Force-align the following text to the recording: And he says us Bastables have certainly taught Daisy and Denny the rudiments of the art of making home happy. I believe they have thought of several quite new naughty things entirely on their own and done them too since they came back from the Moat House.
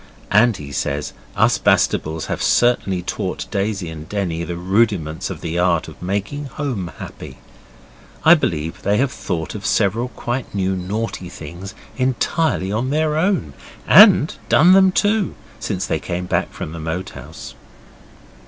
And 0.31 0.57
he 0.57 0.71
says 0.71 1.13
us 1.35 1.59
Bastables 1.59 2.25
have 2.25 2.41
certainly 2.41 3.03
taught 3.03 3.45
Daisy 3.51 3.87
and 3.91 4.09
Denny 4.09 4.43
the 4.43 4.55
rudiments 4.55 5.29
of 5.29 5.41
the 5.41 5.59
art 5.59 5.87
of 5.87 6.01
making 6.01 6.45
home 6.45 6.91
happy. 6.97 7.37
I 8.25 8.33
believe 8.33 8.81
they 8.81 8.97
have 8.97 9.11
thought 9.11 9.53
of 9.53 9.63
several 9.63 10.07
quite 10.07 10.55
new 10.55 10.75
naughty 10.75 11.29
things 11.29 11.75
entirely 11.97 12.71
on 12.71 12.89
their 12.89 13.15
own 13.15 13.53
and 13.87 14.33
done 14.49 14.73
them 14.73 14.91
too 14.91 15.35
since 15.59 15.85
they 15.85 15.99
came 15.99 16.25
back 16.25 16.51
from 16.51 16.71
the 16.71 16.79
Moat 16.79 17.11
House. 17.11 17.53